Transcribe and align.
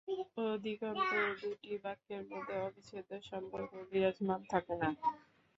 অধিকন্তু 0.45 1.05
দুটি 1.41 1.71
বাক্যের 1.83 2.23
মধ্যে 2.29 2.55
অবিচ্ছেদ্য 2.61 3.11
সম্পর্কও 3.29 3.81
বিরাজমান 3.91 4.39
থাকে 4.51 4.73
না। 4.81 4.89